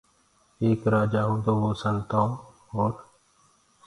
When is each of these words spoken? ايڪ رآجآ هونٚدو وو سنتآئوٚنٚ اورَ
ايڪ 0.61 0.79
رآجآ 0.93 1.21
هونٚدو 1.27 1.53
وو 1.61 1.69
سنتآئوٚنٚ 1.81 2.41
اورَ 2.73 2.93